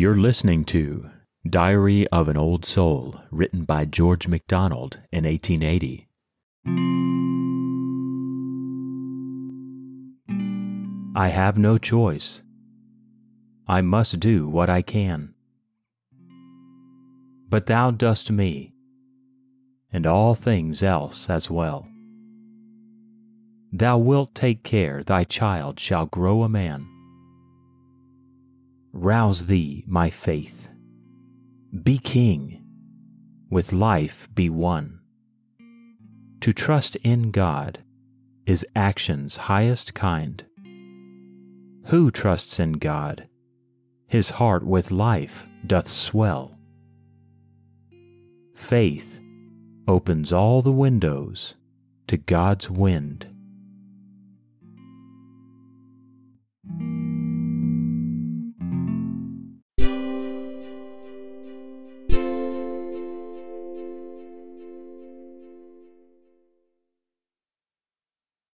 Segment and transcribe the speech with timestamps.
[0.00, 1.10] You're listening to
[1.46, 6.08] Diary of an Old Soul, written by George MacDonald in 1880.
[11.14, 12.40] I have no choice.
[13.68, 15.34] I must do what I can.
[17.50, 18.72] But thou dost me,
[19.92, 21.86] and all things else as well.
[23.70, 26.86] Thou wilt take care thy child shall grow a man.
[28.92, 30.68] Rouse thee, my faith.
[31.82, 32.64] Be king,
[33.48, 35.00] with life be one.
[36.40, 37.84] To trust in God
[38.46, 40.44] is action's highest kind.
[41.86, 43.28] Who trusts in God,
[44.08, 46.58] his heart with life doth swell.
[48.56, 49.20] Faith
[49.86, 51.54] opens all the windows
[52.08, 53.29] to God's wind